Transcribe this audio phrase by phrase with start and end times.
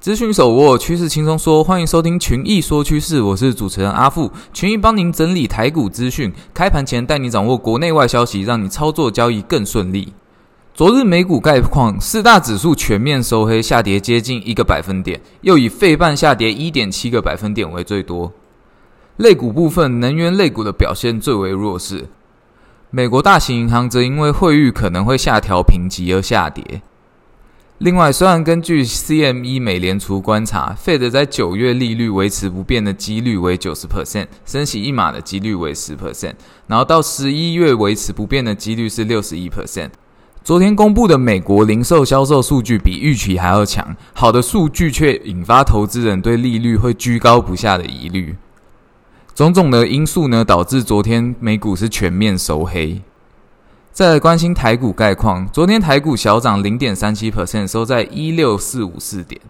[0.00, 4.30] 资讯手握趋势轻松说，欢迎收听群益说趋势，我是主持人阿富。
[4.52, 10.12] 群益帮您整理台股资讯，开盘前带你掌握国内外消息，让你操作交易更顺利。
[10.72, 18.32] 昨日美股概况，四大指数全面收黑，下跌接近一个百分点，又以费半下跌一点七个百分点为最多。
[19.16, 22.06] 类股部分，能源类股的表现最为弱势。
[22.90, 26.82] 美国大型银行则因为汇率可能会下调评级而下跌。
[27.78, 36.32] 另外，虽然根据 CME 美联储观察，Fed 在九月利率维持不变的几率为九十 percent，升息一码的几率为十 percent，
[36.66, 39.90] 然后到十一月维持不变的几率是六十一 percent。
[40.42, 48.34] 昨天公布的美国零售销售数据比预期还要强，好的数据却引发投资人对利率会居高不下的疑虑。
[49.36, 53.00] 种种的因素呢，导致昨天美股是全面收黑。
[53.98, 59.40] 再来关心台股概况，昨天台股小涨零点三七 percent，收在一六四五四点。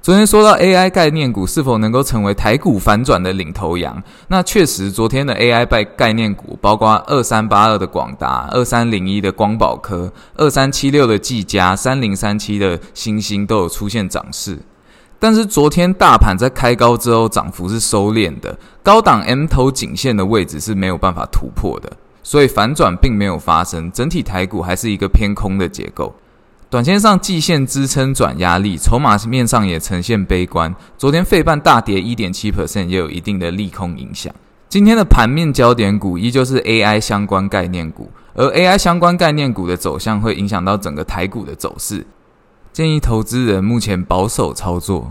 [0.00, 14.58] 昨天说到 AI 概念股是否能够成为台股反转的领头羊，那确实，昨天的 AI 概概念股，包括二三八二的广达、二三零一的光宝科、二三七六的技嘉、三零三七的欣兴都有出现涨势。
[15.18, 21.92] 但是昨天大盘在开高之后，涨幅是收敛的，高档 M 头颈线的位置是没有办法突破的。
[22.28, 26.14] 所以反转并没有发生，整体台股还是一个偏空的结构。
[26.68, 30.74] 短线上季线支撑转压力，筹码面上也呈现悲观。
[30.98, 34.30] 昨天费半大跌一点七 percent，也有一定的利空影响。
[34.68, 42.06] 今天的盘面焦点股依旧是 AI 相关概念股，而 AI 相关概念股的走向会影响到整个台股的走势。
[42.74, 45.10] 建议投资人目前保守操作。